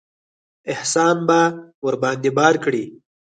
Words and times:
احسان 0.73 1.17
به 1.27 1.39
ورباندې 1.85 2.29
بار 2.37 2.55
کړي. 2.63 2.83